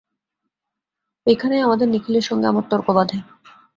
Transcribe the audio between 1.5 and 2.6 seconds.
আমাদের নিখিলের সঙ্গে